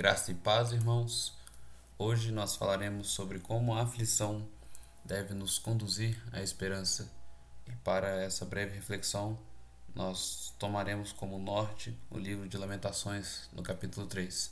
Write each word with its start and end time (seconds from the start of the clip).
Graça 0.00 0.30
e 0.30 0.34
paz, 0.34 0.72
irmãos. 0.72 1.36
Hoje 1.98 2.32
nós 2.32 2.56
falaremos 2.56 3.10
sobre 3.10 3.38
como 3.38 3.74
a 3.74 3.82
aflição 3.82 4.48
deve 5.04 5.34
nos 5.34 5.58
conduzir 5.58 6.18
à 6.32 6.40
esperança. 6.40 7.12
E 7.66 7.72
para 7.84 8.08
essa 8.22 8.46
breve 8.46 8.74
reflexão, 8.74 9.38
nós 9.94 10.54
tomaremos 10.58 11.12
como 11.12 11.38
norte 11.38 11.94
o 12.10 12.16
livro 12.16 12.48
de 12.48 12.56
Lamentações, 12.56 13.46
no 13.52 13.62
capítulo 13.62 14.06
3. 14.06 14.50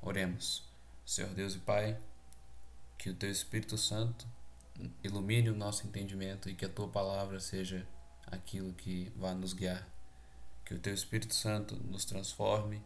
Oremos. 0.00 0.62
Senhor 1.04 1.34
Deus 1.34 1.54
e 1.54 1.58
Pai, 1.58 1.98
que 2.96 3.10
o 3.10 3.14
teu 3.14 3.30
Espírito 3.30 3.76
Santo 3.76 4.26
ilumine 5.04 5.50
o 5.50 5.54
nosso 5.54 5.86
entendimento 5.86 6.48
e 6.48 6.54
que 6.54 6.64
a 6.64 6.70
tua 6.70 6.88
palavra 6.88 7.40
seja 7.40 7.86
aquilo 8.26 8.72
que 8.72 9.12
vá 9.16 9.34
nos 9.34 9.52
guiar. 9.52 9.86
Que 10.64 10.72
o 10.72 10.78
teu 10.78 10.94
Espírito 10.94 11.34
Santo 11.34 11.76
nos 11.76 12.06
transforme 12.06 12.82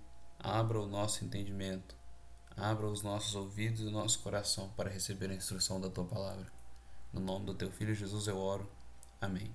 Abra 0.49 0.81
o 0.81 0.87
nosso 0.87 1.25
entendimento, 1.25 1.97
abra 2.57 2.87
os 2.87 3.03
nossos 3.03 3.35
ouvidos 3.35 3.81
e 3.81 3.87
o 3.87 3.91
nosso 3.91 4.21
coração 4.21 4.69
para 4.77 4.89
receber 4.89 5.29
a 5.29 5.35
instrução 5.35 5.81
da 5.81 5.91
tua 5.91 6.05
palavra. 6.05 6.47
No 7.13 7.21
nome 7.21 7.47
do 7.47 7.55
teu 7.55 7.69
filho 7.69 7.93
Jesus 7.93 8.29
eu 8.29 8.39
oro. 8.39 8.71
Amém. 9.21 9.53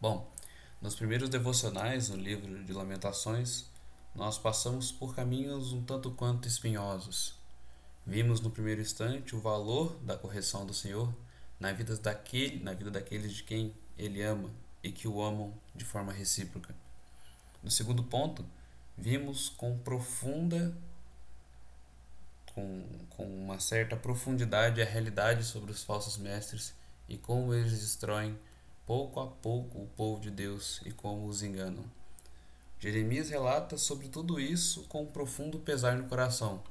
Bom, 0.00 0.32
nos 0.80 0.94
primeiros 0.94 1.28
devocionais 1.28 2.08
no 2.08 2.16
livro 2.16 2.62
de 2.62 2.72
Lamentações, 2.72 3.64
nós 4.14 4.38
passamos 4.38 4.92
por 4.92 5.12
caminhos 5.12 5.72
um 5.72 5.82
tanto 5.82 6.12
quanto 6.12 6.46
espinhosos. 6.46 7.34
Vimos 8.06 8.40
no 8.40 8.50
primeiro 8.50 8.80
instante 8.80 9.34
o 9.34 9.40
valor 9.40 9.98
da 10.04 10.16
correção 10.16 10.64
do 10.64 10.72
Senhor 10.72 11.12
na 11.58 11.72
vida 11.72 11.96
daquele, 11.96 12.62
na 12.62 12.74
vida 12.74 12.92
daqueles 12.92 13.32
de 13.32 13.42
quem 13.42 13.74
ele 13.98 14.22
ama 14.22 14.52
e 14.84 14.92
que 14.92 15.08
o 15.08 15.20
amam 15.20 15.52
de 15.74 15.84
forma 15.84 16.12
recíproca. 16.12 16.72
No 17.60 17.72
segundo 17.72 18.04
ponto, 18.04 18.46
vimos 18.98 19.48
com 19.48 19.78
profunda 19.78 20.76
com, 22.58 22.84
com 23.10 23.24
uma 23.24 23.60
certa 23.60 23.96
profundidade 23.96 24.82
a 24.82 24.84
realidade 24.84 25.44
sobre 25.44 25.70
os 25.70 25.84
falsos 25.84 26.16
mestres 26.16 26.74
e 27.08 27.16
como 27.16 27.54
eles 27.54 27.80
destroem 27.80 28.36
pouco 28.84 29.20
a 29.20 29.26
pouco 29.26 29.78
o 29.78 29.86
povo 29.96 30.20
de 30.20 30.30
Deus 30.30 30.80
e 30.84 30.90
como 30.90 31.26
os 31.26 31.42
enganam. 31.42 31.84
Jeremias 32.80 33.30
relata 33.30 33.76
sobre 33.76 34.08
tudo 34.08 34.40
isso 34.40 34.84
com 34.84 35.02
um 35.02 35.06
profundo 35.06 35.58
pesar 35.58 35.96
no 35.96 36.08
coração. 36.08 36.62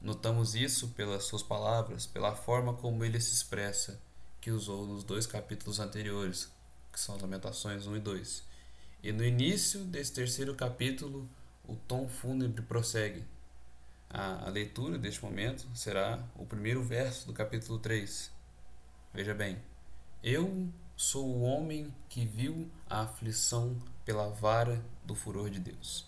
Notamos 0.00 0.54
isso 0.54 0.88
pelas 0.88 1.24
suas 1.24 1.42
palavras, 1.42 2.06
pela 2.06 2.34
forma 2.34 2.74
como 2.74 3.04
ele 3.04 3.20
se 3.20 3.32
expressa, 3.34 4.00
que 4.40 4.50
usou 4.50 4.86
nos 4.86 5.02
dois 5.02 5.26
capítulos 5.26 5.80
anteriores, 5.80 6.48
que 6.92 7.00
são 7.00 7.18
Lamentações 7.20 7.86
1 7.86 7.96
e 7.96 8.00
2. 8.00 8.44
E 9.02 9.12
no 9.12 9.24
início 9.24 9.84
desse 9.84 10.12
terceiro 10.12 10.54
capítulo, 10.54 11.28
o 11.68 11.76
tom 11.76 12.08
fúnebre 12.08 12.62
prossegue. 12.62 13.22
A, 14.08 14.46
a 14.46 14.48
leitura 14.48 14.98
deste 14.98 15.22
momento 15.22 15.68
será 15.74 16.18
o 16.34 16.46
primeiro 16.46 16.82
verso 16.82 17.26
do 17.26 17.32
capítulo 17.34 17.78
3. 17.78 18.32
Veja 19.12 19.34
bem: 19.34 19.58
Eu 20.22 20.68
sou 20.96 21.26
o 21.26 21.42
homem 21.42 21.94
que 22.08 22.24
viu 22.24 22.68
a 22.88 23.02
aflição 23.02 23.76
pela 24.04 24.30
vara 24.30 24.82
do 25.04 25.14
furor 25.14 25.50
de 25.50 25.60
Deus. 25.60 26.06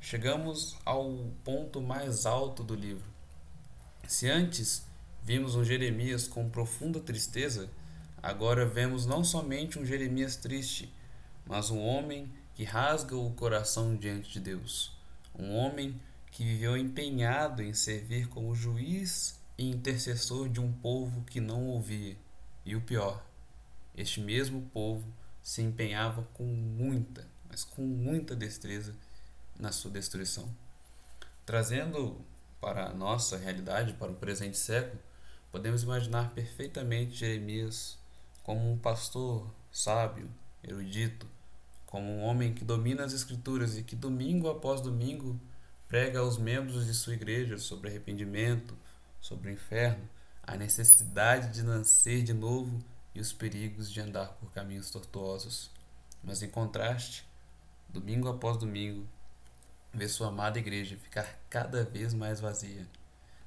Chegamos 0.00 0.76
ao 0.84 1.30
ponto 1.44 1.80
mais 1.80 2.26
alto 2.26 2.64
do 2.64 2.74
livro. 2.74 3.08
Se 4.06 4.28
antes 4.28 4.84
vimos 5.22 5.54
um 5.54 5.64
Jeremias 5.64 6.28
com 6.28 6.50
profunda 6.50 7.00
tristeza, 7.00 7.70
agora 8.22 8.66
vemos 8.66 9.06
não 9.06 9.24
somente 9.24 9.78
um 9.78 9.86
Jeremias 9.86 10.36
triste, 10.36 10.92
mas 11.46 11.70
um 11.70 11.80
homem 11.80 12.30
que 12.54 12.64
rasga 12.64 13.16
o 13.16 13.32
coração 13.32 13.96
diante 13.96 14.30
de 14.30 14.40
Deus. 14.40 14.92
Um 15.36 15.54
homem 15.54 16.00
que 16.30 16.44
viveu 16.44 16.76
empenhado 16.76 17.62
em 17.62 17.72
servir 17.72 18.28
como 18.28 18.54
juiz 18.54 19.38
e 19.58 19.68
intercessor 19.68 20.48
de 20.48 20.60
um 20.60 20.72
povo 20.72 21.24
que 21.24 21.40
não 21.40 21.66
ouvia. 21.66 22.16
E 22.64 22.74
o 22.74 22.80
pior, 22.80 23.24
este 23.96 24.20
mesmo 24.20 24.62
povo 24.72 25.04
se 25.42 25.62
empenhava 25.62 26.26
com 26.34 26.44
muita, 26.44 27.26
mas 27.48 27.64
com 27.64 27.82
muita 27.82 28.34
destreza 28.34 28.94
na 29.58 29.70
sua 29.70 29.90
destruição. 29.90 30.48
Trazendo 31.44 32.24
para 32.60 32.86
a 32.86 32.94
nossa 32.94 33.36
realidade, 33.36 33.92
para 33.92 34.10
o 34.10 34.16
presente 34.16 34.56
século, 34.56 35.00
podemos 35.52 35.82
imaginar 35.82 36.32
perfeitamente 36.34 37.14
Jeremias 37.14 37.98
como 38.42 38.72
um 38.72 38.78
pastor 38.78 39.48
sábio, 39.70 40.30
erudito, 40.62 41.28
como 41.94 42.10
um 42.10 42.24
homem 42.24 42.52
que 42.52 42.64
domina 42.64 43.04
as 43.04 43.12
Escrituras 43.12 43.78
e 43.78 43.84
que 43.84 43.94
domingo 43.94 44.50
após 44.50 44.80
domingo 44.80 45.40
prega 45.86 46.18
aos 46.18 46.36
membros 46.36 46.86
de 46.86 46.92
sua 46.92 47.14
igreja 47.14 47.56
sobre 47.56 47.88
arrependimento, 47.88 48.76
sobre 49.20 49.48
o 49.48 49.52
inferno, 49.52 50.02
a 50.42 50.56
necessidade 50.56 51.54
de 51.54 51.62
nascer 51.62 52.24
de 52.24 52.34
novo 52.34 52.84
e 53.14 53.20
os 53.20 53.32
perigos 53.32 53.88
de 53.92 54.00
andar 54.00 54.26
por 54.40 54.50
caminhos 54.50 54.90
tortuosos. 54.90 55.70
Mas 56.20 56.42
em 56.42 56.50
contraste, 56.50 57.24
domingo 57.88 58.28
após 58.28 58.56
domingo, 58.56 59.06
vê 59.92 60.08
sua 60.08 60.30
amada 60.30 60.58
igreja 60.58 60.96
ficar 60.96 61.38
cada 61.48 61.84
vez 61.84 62.12
mais 62.12 62.40
vazia. 62.40 62.88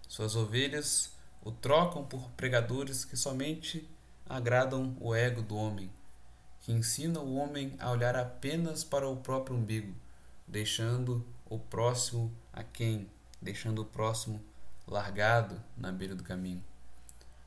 Suas 0.07 0.37
ovelhas 0.37 1.11
o 1.43 1.51
trocam 1.51 2.05
por 2.05 2.29
pregadores 2.29 3.03
que 3.03 3.17
somente 3.17 3.85
agradam 4.25 4.95
o 5.01 5.13
ego 5.13 5.41
do 5.41 5.57
homem 5.57 5.91
que 6.67 6.73
ensina 6.73 7.21
o 7.21 7.35
homem 7.37 7.77
a 7.79 7.89
olhar 7.89 8.17
apenas 8.17 8.83
para 8.83 9.07
o 9.07 9.15
próprio 9.15 9.55
umbigo, 9.55 9.95
deixando 10.45 11.25
o 11.49 11.57
próximo 11.57 12.29
a 12.51 12.61
quem, 12.61 13.09
deixando 13.41 13.83
o 13.83 13.85
próximo 13.85 14.43
largado 14.85 15.63
na 15.77 15.93
beira 15.93 16.13
do 16.13 16.25
caminho. 16.25 16.61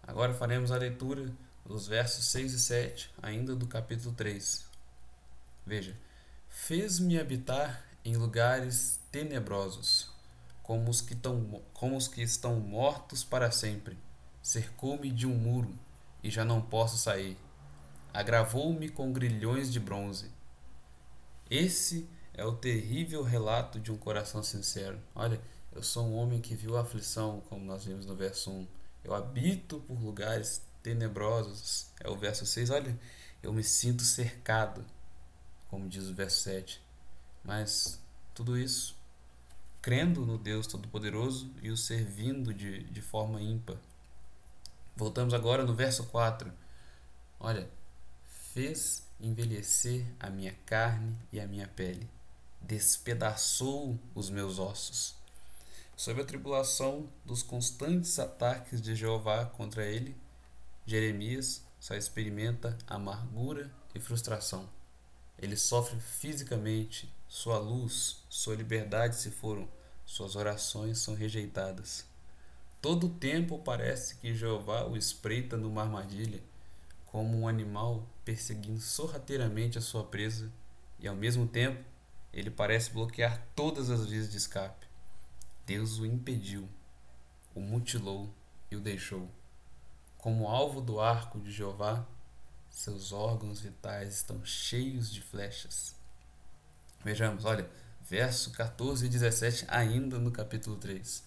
Agora 0.02 0.32
faremos 0.32 0.72
a 0.72 0.78
leitura 0.78 1.30
dos 1.66 1.86
versos 1.86 2.28
6 2.28 2.54
e 2.54 2.58
7, 2.58 3.14
ainda 3.22 3.54
do 3.54 3.66
capítulo 3.66 4.14
3. 4.14 4.64
Veja: 5.66 5.94
Fez-me 6.48 7.20
habitar 7.20 7.84
em 8.02 8.16
lugares 8.16 9.00
tenebrosos, 9.12 10.10
como 10.62 10.88
os 10.88 11.02
que, 11.02 11.14
tão, 11.14 11.62
como 11.74 11.94
os 11.94 12.08
que 12.08 12.22
estão 12.22 12.58
mortos 12.58 13.22
para 13.22 13.50
sempre. 13.50 13.98
Cercou-me 14.42 15.10
de 15.10 15.26
um 15.26 15.34
muro 15.34 15.74
e 16.22 16.30
já 16.30 16.42
não 16.42 16.62
posso 16.62 16.96
sair 16.96 17.36
agravou-me 18.12 18.88
com 18.88 19.12
grilhões 19.12 19.72
de 19.72 19.80
bronze. 19.80 20.30
Esse 21.50 22.08
é 22.34 22.44
o 22.44 22.52
terrível 22.52 23.22
relato 23.22 23.80
de 23.80 23.90
um 23.90 23.96
coração 23.96 24.42
sincero. 24.42 24.98
Olha, 25.14 25.40
eu 25.72 25.82
sou 25.82 26.06
um 26.06 26.14
homem 26.16 26.40
que 26.40 26.54
viu 26.54 26.76
a 26.76 26.82
aflição, 26.82 27.42
como 27.48 27.64
nós 27.64 27.84
vimos 27.84 28.06
no 28.06 28.14
verso 28.14 28.50
1. 28.50 28.66
Eu 29.04 29.14
habito 29.14 29.80
por 29.80 30.00
lugares 30.00 30.62
tenebrosos. 30.82 31.90
É 32.00 32.08
o 32.08 32.16
verso 32.16 32.46
6. 32.46 32.70
Olha, 32.70 32.98
eu 33.42 33.52
me 33.52 33.62
sinto 33.62 34.02
cercado, 34.02 34.84
como 35.68 35.88
diz 35.88 36.04
o 36.08 36.14
verso 36.14 36.42
7. 36.42 36.82
Mas 37.44 38.00
tudo 38.34 38.58
isso 38.58 38.98
crendo 39.80 40.26
no 40.26 40.36
Deus 40.36 40.66
Todo-Poderoso 40.66 41.50
e 41.62 41.70
o 41.70 41.76
servindo 41.76 42.52
de, 42.52 42.84
de 42.84 43.00
forma 43.00 43.40
ímpar. 43.40 43.76
Voltamos 44.94 45.32
agora 45.32 45.64
no 45.64 45.74
verso 45.74 46.04
4. 46.06 46.52
Olha, 47.38 47.70
fez 48.52 49.06
envelhecer 49.20 50.04
a 50.18 50.28
minha 50.28 50.54
carne 50.66 51.16
e 51.32 51.38
a 51.38 51.46
minha 51.46 51.68
pele, 51.68 52.08
despedaçou 52.60 53.98
os 54.14 54.28
meus 54.28 54.58
ossos. 54.58 55.14
Sob 55.96 56.20
a 56.20 56.24
tribulação 56.24 57.08
dos 57.24 57.42
constantes 57.42 58.18
ataques 58.18 58.80
de 58.80 58.96
Jeová 58.96 59.44
contra 59.44 59.86
ele, 59.86 60.16
Jeremias 60.86 61.62
só 61.78 61.94
experimenta 61.94 62.76
amargura 62.86 63.70
e 63.94 64.00
frustração. 64.00 64.68
Ele 65.38 65.56
sofre 65.56 65.98
fisicamente, 66.00 67.12
sua 67.28 67.58
luz, 67.58 68.24
sua 68.28 68.56
liberdade 68.56 69.16
se 69.16 69.30
foram, 69.30 69.68
suas 70.04 70.34
orações 70.34 70.98
são 70.98 71.14
rejeitadas. 71.14 72.04
Todo 72.82 73.06
o 73.06 73.14
tempo 73.14 73.58
parece 73.58 74.16
que 74.16 74.34
Jeová 74.34 74.86
o 74.86 74.96
espreita 74.96 75.56
numa 75.56 75.82
armadilha 75.82 76.42
como 77.10 77.40
um 77.40 77.48
animal 77.48 78.08
perseguindo 78.24 78.80
sorrateiramente 78.80 79.76
a 79.76 79.80
sua 79.80 80.04
presa 80.04 80.48
e 80.96 81.08
ao 81.08 81.16
mesmo 81.16 81.46
tempo 81.46 81.84
ele 82.32 82.50
parece 82.50 82.92
bloquear 82.92 83.44
todas 83.56 83.90
as 83.90 84.06
vias 84.06 84.30
de 84.30 84.36
escape. 84.36 84.86
Deus 85.66 85.98
o 85.98 86.06
impediu, 86.06 86.68
o 87.52 87.60
mutilou 87.60 88.32
e 88.70 88.76
o 88.76 88.80
deixou. 88.80 89.28
Como 90.18 90.46
alvo 90.46 90.80
do 90.80 91.00
arco 91.00 91.40
de 91.40 91.50
Jeová, 91.50 92.06
seus 92.68 93.10
órgãos 93.10 93.60
vitais 93.60 94.14
estão 94.14 94.44
cheios 94.44 95.12
de 95.12 95.20
flechas. 95.20 95.96
Vejamos, 97.02 97.44
olha, 97.44 97.68
verso 98.02 98.52
14 98.52 99.06
e 99.06 99.08
17, 99.08 99.64
ainda 99.66 100.16
no 100.16 100.30
capítulo 100.30 100.76
3. 100.76 101.24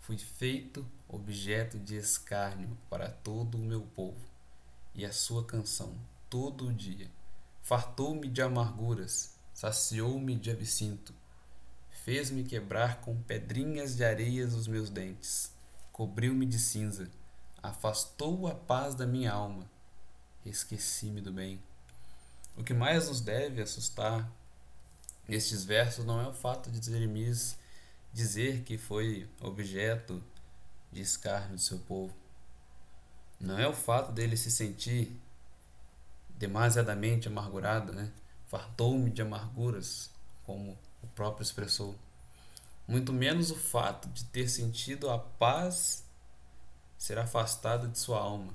Fui 0.00 0.18
feito 0.18 0.84
objeto 1.06 1.78
de 1.78 1.94
escárnio 1.94 2.76
para 2.90 3.08
todo 3.08 3.56
o 3.56 3.60
meu 3.60 3.82
povo 3.82 4.33
e 4.94 5.04
a 5.04 5.12
sua 5.12 5.44
canção 5.44 5.94
todo 6.30 6.68
o 6.68 6.72
dia. 6.72 7.10
Fartou-me 7.62 8.28
de 8.28 8.42
amarguras, 8.42 9.34
saciou-me 9.52 10.36
de 10.36 10.50
absinto. 10.50 11.14
fez-me 12.04 12.44
quebrar 12.44 13.00
com 13.00 13.16
pedrinhas 13.22 13.96
de 13.96 14.04
areias 14.04 14.52
os 14.52 14.66
meus 14.66 14.90
dentes, 14.90 15.50
cobriu-me 15.90 16.44
de 16.44 16.58
cinza, 16.58 17.08
afastou 17.62 18.46
a 18.46 18.54
paz 18.54 18.94
da 18.94 19.06
minha 19.06 19.32
alma, 19.32 19.70
esqueci-me 20.44 21.22
do 21.22 21.32
bem. 21.32 21.62
O 22.56 22.62
que 22.62 22.74
mais 22.74 23.08
nos 23.08 23.22
deve 23.22 23.62
assustar 23.62 24.30
nestes 25.26 25.64
versos 25.64 26.04
não 26.04 26.20
é 26.20 26.28
o 26.28 26.34
fato 26.34 26.70
de 26.70 26.84
Jeremias 26.84 27.56
dizer 28.12 28.62
que 28.62 28.76
foi 28.76 29.28
objeto 29.40 30.22
de 30.92 31.00
escárnio 31.00 31.56
do 31.56 31.60
seu 31.60 31.78
povo. 31.78 32.14
Não 33.44 33.58
é 33.58 33.68
o 33.68 33.74
fato 33.74 34.10
dele 34.10 34.38
se 34.38 34.50
sentir 34.50 35.14
demasiadamente 36.30 37.28
amargurado, 37.28 37.92
né? 37.92 38.10
Fartou-me 38.46 39.10
de 39.10 39.20
amarguras, 39.20 40.10
como 40.44 40.78
o 41.02 41.06
próprio 41.08 41.42
expressou. 41.42 41.94
Muito 42.88 43.12
menos 43.12 43.50
o 43.50 43.56
fato 43.56 44.08
de 44.08 44.24
ter 44.24 44.48
sentido 44.48 45.10
a 45.10 45.18
paz 45.18 46.04
ser 46.96 47.18
afastada 47.18 47.86
de 47.86 47.98
sua 47.98 48.18
alma. 48.18 48.54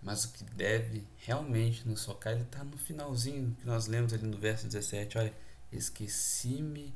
Mas 0.00 0.24
o 0.24 0.32
que 0.32 0.44
deve 0.44 1.04
realmente 1.18 1.86
nos 1.86 2.04
focar, 2.04 2.32
ele 2.32 2.42
está 2.42 2.62
no 2.62 2.78
finalzinho 2.78 3.56
que 3.60 3.66
nós 3.66 3.88
lemos 3.88 4.12
ali 4.12 4.24
no 4.24 4.38
verso 4.38 4.66
17. 4.66 5.18
Olha, 5.18 5.34
esqueci-me 5.72 6.94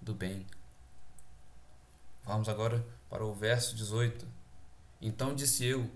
do 0.00 0.14
bem. 0.14 0.46
Vamos 2.24 2.48
agora 2.48 2.84
para 3.10 3.24
o 3.24 3.34
verso 3.34 3.74
18. 3.74 4.41
Então 5.02 5.34
disse 5.34 5.64
eu: 5.64 5.90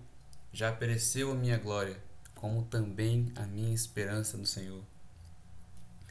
Já 0.53 0.73
pereceu 0.73 1.31
a 1.31 1.35
minha 1.35 1.57
glória, 1.57 1.97
como 2.35 2.65
também 2.65 3.33
a 3.37 3.47
minha 3.47 3.73
esperança 3.73 4.37
no 4.37 4.45
Senhor. 4.45 4.83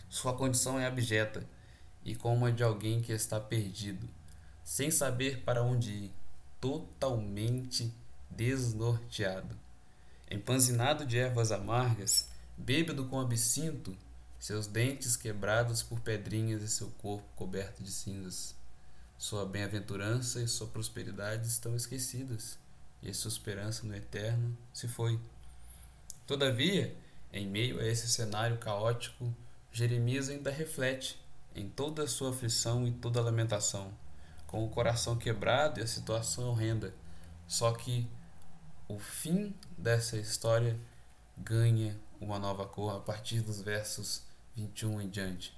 Sua 0.09 0.33
condição 0.33 0.80
é 0.80 0.88
abjeta 0.88 1.45
e 2.06 2.15
como 2.15 2.45
a 2.45 2.51
de 2.51 2.63
alguém 2.63 3.01
que 3.01 3.12
está 3.12 3.38
perdido, 3.38 4.07
sem 4.63 4.89
saber 4.89 5.42
para 5.44 5.62
onde 5.62 5.92
ir, 5.92 6.13
totalmente 6.62 7.94
desnorteado. 8.30 9.59
Empanzinado 10.31 11.06
de 11.06 11.18
ervas 11.18 11.51
amargas, 11.51 12.30
bêbado 12.57 13.06
com 13.07 13.19
absinto, 13.19 13.95
seus 14.39 14.68
dentes 14.68 15.18
quebrados 15.18 15.83
por 15.83 16.00
pedrinhas 16.00 16.62
e 16.62 16.69
seu 16.69 16.89
corpo 16.92 17.27
coberto 17.36 17.83
de 17.83 17.92
cinzas. 17.92 18.56
Sua 19.18 19.45
bem-aventurança 19.45 20.42
e 20.42 20.47
sua 20.47 20.68
prosperidade 20.68 21.47
estão 21.47 21.75
esquecidas, 21.75 22.57
e 23.06 23.13
sua 23.13 23.30
esperança 23.30 23.86
no 23.86 23.96
eterno 23.96 24.57
se 24.74 24.88
foi. 24.88 25.19
Todavia, 26.25 26.96
em 27.31 27.48
meio 27.48 27.80
a 27.80 27.86
esse 27.86 28.10
cenário 28.10 28.57
caótico, 28.57 29.34
Jeremias 29.72 30.30
ainda 30.30 30.50
reflete 30.50 31.19
em 31.56 31.69
toda 31.69 32.04
a 32.04 32.07
sua 32.07 32.31
aflição 32.31 32.88
e 32.88 32.92
toda 32.92 33.19
a 33.19 33.24
lamentação, 33.24 33.94
com 34.48 34.63
o 34.63 34.69
coração 34.69 35.18
quebrado 35.18 35.80
e 35.80 35.84
a 35.84 35.88
situação 35.88 36.50
horrenda. 36.50 36.94
Só 37.48 37.72
que 37.72 38.07
o 38.88 39.00
fim 39.00 39.54
dessa 39.78 40.18
história 40.18 40.80
ganha 41.38 42.00
uma 42.19 42.40
nova 42.40 42.66
cor 42.66 42.96
a 42.96 43.00
partir 43.00 43.42
dos 43.42 43.62
versos 43.62 44.24
21 44.56 45.02
em 45.02 45.10
diante. 45.10 45.56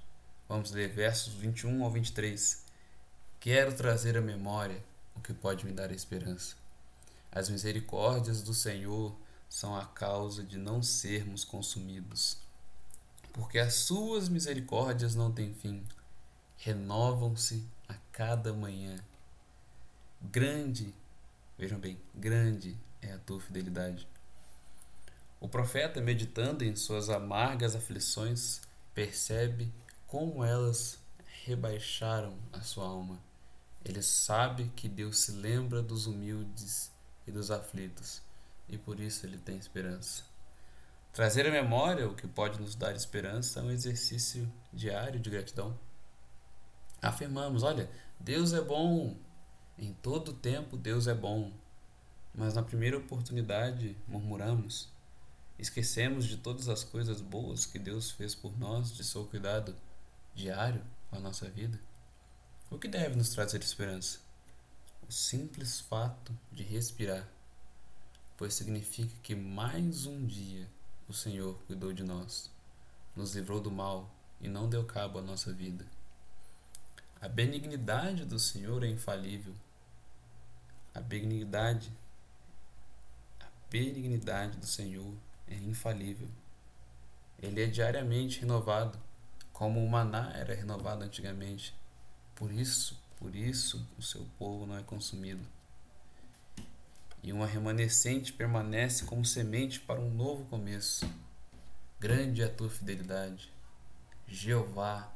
Vamos 0.48 0.70
ler 0.70 0.88
versos 0.88 1.34
21 1.34 1.84
ao 1.84 1.90
23. 1.90 2.64
Quero 3.38 3.72
trazer 3.74 4.16
à 4.16 4.20
memória 4.20 4.82
o 5.14 5.20
que 5.20 5.32
pode 5.32 5.64
me 5.64 5.72
dar 5.72 5.90
esperança. 5.92 6.56
As 7.30 7.48
misericórdias 7.48 8.42
do 8.42 8.54
Senhor 8.54 9.14
são 9.48 9.76
a 9.76 9.84
causa 9.84 10.42
de 10.42 10.58
não 10.58 10.82
sermos 10.82 11.44
consumidos. 11.44 12.38
Porque 13.32 13.58
as 13.58 13.74
suas 13.74 14.28
misericórdias 14.28 15.14
não 15.14 15.30
têm 15.30 15.54
fim, 15.54 15.86
renovam-se 16.56 17.64
a 17.88 17.94
cada 18.10 18.52
manhã. 18.52 18.98
Grande, 20.20 20.92
vejam 21.56 21.78
bem, 21.78 22.00
grande 22.14 22.76
é 23.00 23.12
a 23.12 23.18
tua 23.18 23.40
fidelidade. 23.40 24.06
O 25.40 25.48
profeta, 25.48 26.00
meditando 26.00 26.64
em 26.64 26.74
suas 26.74 27.08
amargas 27.08 27.76
aflições, 27.76 28.60
percebe 28.92 29.72
como 30.06 30.42
elas 30.42 30.98
rebaixaram 31.44 32.36
a 32.52 32.60
sua 32.62 32.86
alma. 32.86 33.20
Ele 33.84 34.02
sabe 34.02 34.72
que 34.74 34.88
Deus 34.88 35.18
se 35.18 35.32
lembra 35.32 35.80
dos 35.80 36.06
humildes 36.06 36.90
e 37.28 37.30
dos 37.30 37.50
aflitos, 37.50 38.22
e 38.68 38.78
por 38.78 38.98
isso 38.98 39.26
ele 39.26 39.38
tem 39.38 39.56
esperança. 39.56 40.24
Trazer 41.12 41.46
à 41.46 41.50
memória 41.50 42.08
o 42.08 42.14
que 42.14 42.26
pode 42.26 42.60
nos 42.60 42.74
dar 42.74 42.94
esperança 42.94 43.60
é 43.60 43.62
um 43.62 43.70
exercício 43.70 44.50
diário 44.72 45.20
de 45.20 45.30
gratidão. 45.30 45.78
Afirmamos: 47.02 47.62
olha, 47.62 47.90
Deus 48.18 48.52
é 48.52 48.60
bom, 48.60 49.16
em 49.78 49.92
todo 49.94 50.32
tempo 50.32 50.76
Deus 50.76 51.06
é 51.06 51.14
bom, 51.14 51.52
mas 52.34 52.54
na 52.54 52.62
primeira 52.62 52.98
oportunidade 52.98 53.96
murmuramos. 54.06 54.88
Esquecemos 55.58 56.24
de 56.24 56.36
todas 56.36 56.68
as 56.68 56.84
coisas 56.84 57.20
boas 57.20 57.66
que 57.66 57.78
Deus 57.78 58.10
fez 58.10 58.34
por 58.34 58.56
nós, 58.58 58.92
de 58.96 59.02
seu 59.02 59.24
cuidado 59.24 59.74
diário 60.34 60.82
com 61.10 61.16
a 61.16 61.20
nossa 61.20 61.48
vida. 61.48 61.78
O 62.70 62.78
que 62.78 62.86
deve 62.86 63.16
nos 63.16 63.30
trazer 63.30 63.60
esperança? 63.60 64.20
O 65.08 65.12
simples 65.12 65.80
fato 65.80 66.38
de 66.52 66.62
respirar, 66.62 67.26
pois 68.36 68.52
significa 68.52 69.14
que 69.22 69.34
mais 69.34 70.04
um 70.04 70.26
dia 70.26 70.68
o 71.08 71.14
Senhor 71.14 71.58
cuidou 71.66 71.94
de 71.94 72.02
nós, 72.02 72.50
nos 73.16 73.34
livrou 73.34 73.58
do 73.58 73.70
mal 73.70 74.14
e 74.38 74.48
não 74.48 74.68
deu 74.68 74.84
cabo 74.84 75.18
à 75.18 75.22
nossa 75.22 75.50
vida. 75.50 75.86
A 77.22 77.26
benignidade 77.26 78.26
do 78.26 78.38
Senhor 78.38 78.84
é 78.84 78.88
infalível. 78.88 79.54
A 80.94 81.00
benignidade, 81.00 81.90
a 83.40 83.46
benignidade 83.70 84.58
do 84.58 84.66
Senhor 84.66 85.14
é 85.46 85.54
infalível. 85.54 86.28
Ele 87.38 87.62
é 87.62 87.66
diariamente 87.66 88.40
renovado, 88.40 88.98
como 89.54 89.82
o 89.82 89.88
maná 89.88 90.32
era 90.34 90.54
renovado 90.54 91.02
antigamente. 91.02 91.74
Por 92.34 92.52
isso, 92.52 93.07
por 93.18 93.34
isso 93.34 93.86
o 93.98 94.02
seu 94.02 94.24
povo 94.38 94.66
não 94.66 94.76
é 94.76 94.82
consumido. 94.82 95.44
E 97.22 97.32
uma 97.32 97.46
remanescente 97.46 98.32
permanece 98.32 99.04
como 99.04 99.24
semente 99.24 99.80
para 99.80 100.00
um 100.00 100.10
novo 100.10 100.44
começo. 100.44 101.04
Grande 101.98 102.42
é 102.42 102.44
a 102.44 102.52
tua 102.52 102.70
fidelidade. 102.70 103.52
Jeová 104.26 105.12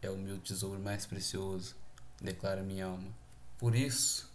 é 0.00 0.08
o 0.08 0.16
meu 0.16 0.38
tesouro 0.38 0.80
mais 0.80 1.04
precioso, 1.04 1.76
declara 2.20 2.62
minha 2.62 2.86
alma. 2.86 3.12
Por 3.58 3.74
isso, 3.74 4.32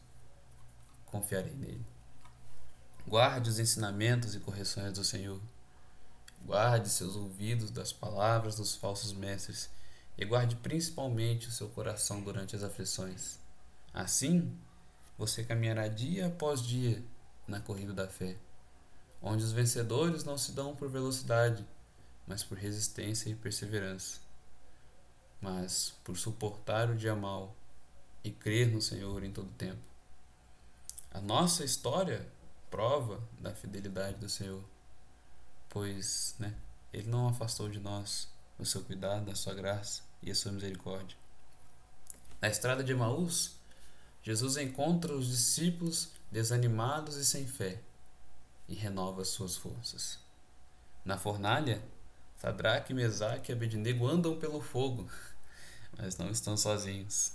confiarei 1.06 1.54
nele. 1.54 1.86
Guarde 3.08 3.50
os 3.50 3.60
ensinamentos 3.60 4.36
e 4.36 4.40
correções 4.40 4.94
do 4.94 5.04
Senhor. 5.04 5.42
Guarde 6.46 6.90
seus 6.90 7.16
ouvidos 7.16 7.72
das 7.72 7.92
palavras 7.92 8.56
dos 8.56 8.76
falsos 8.76 9.14
mestres 9.14 9.70
e 10.18 10.26
guarde 10.26 10.56
principalmente 10.58 11.48
o 11.48 11.52
seu 11.52 11.70
coração 11.70 12.22
durante 12.22 12.56
as 12.56 12.64
aflições. 12.64 13.40
Assim, 13.94 14.58
você 15.18 15.44
caminhará 15.44 15.88
dia 15.88 16.28
após 16.28 16.62
dia 16.62 17.04
na 17.48 17.60
corrida 17.60 17.94
da 17.94 18.08
fé, 18.08 18.38
onde 19.22 19.44
os 19.44 19.52
vencedores 19.52 20.24
não 20.24 20.38
se 20.38 20.52
dão 20.52 20.76
por 20.76 20.90
velocidade, 20.90 21.66
mas 22.26 22.44
por 22.44 22.58
resistência 22.58 23.30
e 23.30 23.36
perseverança, 23.36 24.20
mas 25.42 25.94
por 26.04 26.18
suportar 26.18 26.90
o 26.90 26.96
dia 26.96 27.16
mal 27.16 27.56
e 28.24 28.32
crer 28.32 28.72
no 28.72 28.82
Senhor 28.82 29.24
em 29.24 29.32
todo 29.32 29.52
tempo. 29.52 29.82
A 31.12 31.22
nossa 31.22 31.64
história 31.64 32.28
prova 32.72 33.22
da 33.40 33.54
fidelidade 33.54 34.18
do 34.18 34.30
Senhor, 34.30 34.64
pois 35.70 36.34
né, 36.40 36.56
Ele 36.92 37.08
não 37.08 37.28
afastou 37.28 37.70
de 37.70 37.80
nós 37.80 38.33
o 38.64 38.66
seu 38.66 38.82
cuidado, 38.82 39.30
a 39.30 39.36
sua 39.36 39.54
graça 39.54 40.02
e 40.22 40.32
a 40.32 40.36
sua 40.36 40.52
misericórdia. 40.52 41.16
Na 42.42 42.50
estrada 42.50 42.84
de 42.84 42.92
Emaús, 42.92 43.56
Jesus 44.22 44.58
encontra 44.58 45.14
os 45.14 45.28
discípulos 45.28 46.10
desanimados 46.32 47.16
e 47.18 47.26
sem 47.26 47.46
fé 47.46 47.82
e 48.68 48.74
renova 48.74 49.24
suas 49.24 49.56
forças. 49.56 50.18
Na 51.06 51.18
fornalha, 51.18 51.84
Sadraque, 52.38 52.94
Mesaque 52.94 53.52
e 53.52 53.54
Abednego 53.54 54.08
andam 54.08 54.38
pelo 54.38 54.62
fogo, 54.62 55.08
mas 55.98 56.18
não 56.18 56.30
estão 56.30 56.58
sozinhos. 56.58 57.34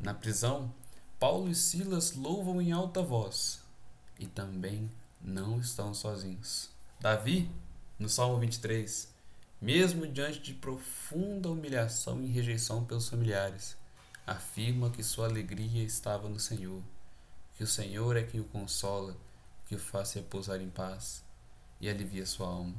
Na 0.00 0.14
prisão, 0.14 0.72
Paulo 1.18 1.50
e 1.50 1.54
Silas 1.54 2.14
louvam 2.14 2.60
em 2.62 2.72
alta 2.72 3.02
voz 3.02 3.60
e 4.18 4.26
também 4.26 4.90
não 5.20 5.60
estão 5.60 5.92
sozinhos. 5.92 6.70
Davi, 7.00 7.50
no 7.98 8.08
Salmo 8.08 8.38
23, 8.38 9.08
mesmo 9.60 10.06
diante 10.06 10.40
de 10.40 10.54
profunda 10.54 11.50
humilhação 11.50 12.22
e 12.22 12.26
rejeição 12.26 12.84
pelos 12.84 13.08
familiares, 13.08 13.76
afirma 14.26 14.90
que 14.90 15.02
sua 15.02 15.26
alegria 15.26 15.84
estava 15.84 16.28
no 16.28 16.40
Senhor, 16.40 16.82
que 17.56 17.64
o 17.64 17.66
Senhor 17.66 18.16
é 18.16 18.22
quem 18.22 18.40
o 18.40 18.44
consola, 18.44 19.16
que 19.66 19.74
o 19.74 19.78
faz 19.78 20.12
repousar 20.14 20.60
em 20.60 20.70
paz 20.70 21.22
e 21.80 21.88
alivia 21.88 22.24
sua 22.24 22.46
alma. 22.46 22.74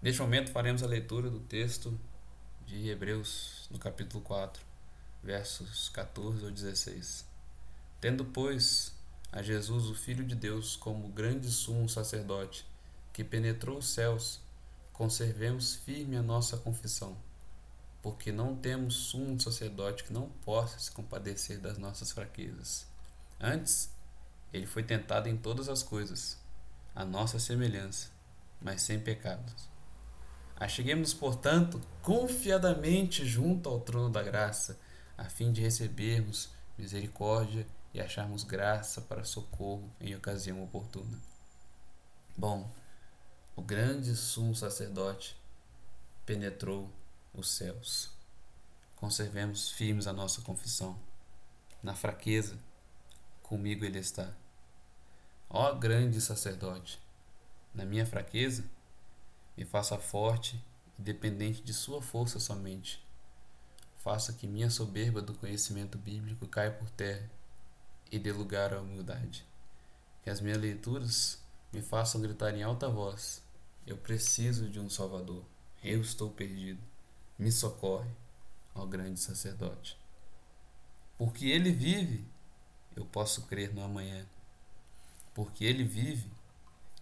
Neste 0.00 0.20
momento 0.22 0.52
faremos 0.52 0.82
a 0.82 0.86
leitura 0.86 1.28
do 1.28 1.40
texto 1.40 1.98
de 2.64 2.88
Hebreus, 2.88 3.66
no 3.70 3.78
capítulo 3.78 4.22
4. 4.22 4.62
versos 5.22 5.88
14 5.88 6.44
ao 6.44 6.50
16. 6.50 7.26
Tendo, 8.00 8.24
pois, 8.24 8.94
a 9.32 9.42
Jesus, 9.42 9.86
o 9.86 9.94
Filho 9.94 10.24
de 10.24 10.36
Deus, 10.36 10.76
como 10.76 11.08
grande 11.08 11.50
sumo 11.50 11.88
sacerdote, 11.88 12.64
que 13.12 13.24
penetrou 13.24 13.78
os 13.78 13.88
céus, 13.88 14.40
conservemos 14.98 15.76
firme 15.76 16.16
a 16.16 16.22
nossa 16.22 16.56
confissão, 16.56 17.16
porque 18.02 18.32
não 18.32 18.56
temos 18.56 18.94
sumo 18.94 19.40
sacerdote 19.40 20.02
que 20.02 20.12
não 20.12 20.28
possa 20.44 20.76
se 20.80 20.90
compadecer 20.90 21.60
das 21.60 21.78
nossas 21.78 22.10
fraquezas. 22.10 22.84
Antes, 23.40 23.94
ele 24.52 24.66
foi 24.66 24.82
tentado 24.82 25.28
em 25.28 25.36
todas 25.36 25.68
as 25.68 25.84
coisas, 25.84 26.36
a 26.96 27.04
nossa 27.04 27.38
semelhança, 27.38 28.10
mas 28.60 28.82
sem 28.82 28.98
pecados. 28.98 29.68
Acheguemos, 30.56 31.14
portanto, 31.14 31.80
confiadamente 32.02 33.24
junto 33.24 33.68
ao 33.68 33.78
trono 33.78 34.10
da 34.10 34.20
graça, 34.20 34.80
a 35.16 35.26
fim 35.26 35.52
de 35.52 35.60
recebermos 35.60 36.50
misericórdia 36.76 37.64
e 37.94 38.00
acharmos 38.00 38.42
graça 38.42 39.00
para 39.02 39.22
socorro 39.22 39.88
em 40.00 40.16
ocasião 40.16 40.60
oportuna. 40.60 41.20
Bom, 42.36 42.68
o 43.58 43.60
grande 43.60 44.14
sumo 44.14 44.54
sacerdote 44.54 45.36
penetrou 46.24 46.88
os 47.34 47.50
céus. 47.50 48.08
Conservemos 48.94 49.72
firmes 49.72 50.06
a 50.06 50.12
nossa 50.12 50.40
confissão. 50.42 50.96
Na 51.82 51.92
fraqueza, 51.92 52.56
comigo 53.42 53.84
ele 53.84 53.98
está. 53.98 54.32
Ó 55.50 55.74
grande 55.74 56.20
sacerdote, 56.20 57.00
na 57.74 57.84
minha 57.84 58.06
fraqueza, 58.06 58.64
me 59.56 59.64
faça 59.64 59.98
forte 59.98 60.64
e 60.96 61.02
dependente 61.02 61.60
de 61.60 61.74
Sua 61.74 62.00
força 62.00 62.38
somente. 62.38 63.04
Faça 63.96 64.32
que 64.34 64.46
minha 64.46 64.70
soberba 64.70 65.20
do 65.20 65.34
conhecimento 65.34 65.98
bíblico 65.98 66.46
caia 66.46 66.70
por 66.70 66.88
terra 66.90 67.28
e 68.08 68.20
dê 68.20 68.30
lugar 68.30 68.72
à 68.72 68.80
humildade. 68.80 69.44
Que 70.22 70.30
as 70.30 70.40
minhas 70.40 70.58
leituras 70.58 71.42
me 71.72 71.82
façam 71.82 72.20
gritar 72.20 72.54
em 72.54 72.62
alta 72.62 72.88
voz: 72.88 73.47
Eu 73.88 73.96
preciso 73.96 74.68
de 74.68 74.78
um 74.78 74.90
Salvador. 74.90 75.42
Eu 75.82 76.02
estou 76.02 76.30
perdido. 76.30 76.78
Me 77.38 77.50
socorre, 77.50 78.10
ó 78.74 78.84
grande 78.84 79.18
sacerdote. 79.18 79.98
Porque 81.16 81.46
ele 81.46 81.72
vive, 81.72 82.22
eu 82.94 83.06
posso 83.06 83.46
crer 83.46 83.72
no 83.72 83.82
amanhã. 83.82 84.26
Porque 85.32 85.64
ele 85.64 85.84
vive, 85.84 86.30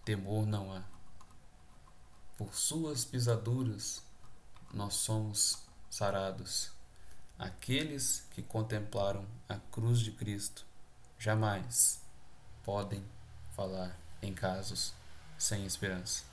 temor 0.05 0.47
não 0.47 0.71
há. 0.71 0.81
Por 2.37 2.55
suas 2.55 3.03
pisaduras 3.03 4.01
nós 4.73 4.93
somos 4.93 5.57
sarados. 5.89 6.71
Aqueles 7.37 8.25
que 8.31 8.41
contemplaram 8.41 9.27
a 9.49 9.57
cruz 9.57 9.99
de 9.99 10.13
Cristo 10.13 10.65
jamais 11.19 12.01
podem 12.63 13.03
falar 13.57 13.99
em 14.21 14.33
casos 14.33 14.93
sem 15.37 15.65
esperança. 15.65 16.26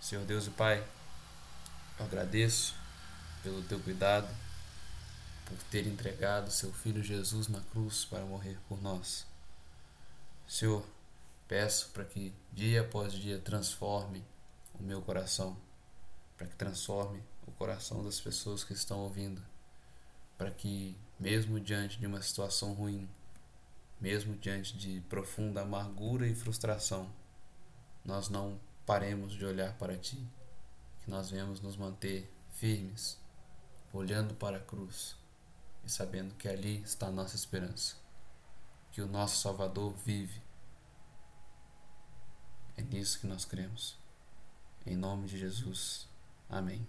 Senhor 0.00 0.24
Deus 0.24 0.46
e 0.46 0.50
Pai, 0.50 0.86
eu 1.98 2.04
agradeço 2.04 2.74
pelo 3.42 3.62
teu 3.62 3.80
cuidado, 3.80 4.28
por 5.44 5.56
ter 5.70 5.86
entregado 5.86 6.50
seu 6.50 6.72
filho 6.72 7.02
Jesus 7.02 7.48
na 7.48 7.60
cruz 7.60 8.04
para 8.04 8.24
morrer 8.24 8.58
por 8.68 8.82
nós. 8.82 9.26
Senhor, 10.46 10.84
peço 11.48 11.88
para 11.90 12.04
que 12.04 12.32
dia 12.52 12.82
após 12.82 13.12
dia 13.12 13.38
transforme 13.38 14.24
o 14.74 14.82
meu 14.82 15.00
coração, 15.00 15.56
para 16.36 16.46
que 16.46 16.56
transforme 16.56 17.22
o 17.46 17.52
coração 17.52 18.04
das 18.04 18.20
pessoas 18.20 18.62
que 18.62 18.72
estão 18.72 18.98
ouvindo, 18.98 19.42
para 20.36 20.50
que, 20.50 20.96
mesmo 21.18 21.58
diante 21.58 21.98
de 21.98 22.06
uma 22.06 22.20
situação 22.20 22.74
ruim, 22.74 23.08
mesmo 24.00 24.36
diante 24.36 24.76
de 24.76 25.00
profunda 25.08 25.62
amargura 25.62 26.28
e 26.28 26.34
frustração, 26.34 27.10
nós 28.04 28.28
não 28.28 28.58
paremos 28.86 29.32
de 29.32 29.44
olhar 29.44 29.76
para 29.76 29.98
Ti, 29.98 30.16
que 31.02 31.10
nós 31.10 31.30
venhamos 31.30 31.60
nos 31.60 31.76
manter 31.76 32.32
firmes, 32.52 33.18
olhando 33.92 34.34
para 34.34 34.58
a 34.58 34.60
cruz 34.60 35.16
e 35.84 35.90
sabendo 35.90 36.34
que 36.36 36.48
ali 36.48 36.80
está 36.82 37.08
a 37.08 37.10
nossa 37.10 37.34
esperança, 37.34 37.96
que 38.92 39.02
o 39.02 39.06
nosso 39.06 39.42
Salvador 39.42 39.92
vive. 40.04 40.40
É 42.76 42.82
nisso 42.82 43.20
que 43.20 43.26
nós 43.26 43.44
cremos. 43.44 43.98
Em 44.86 44.96
nome 44.96 45.26
de 45.26 45.36
Jesus. 45.36 46.08
Amém. 46.48 46.86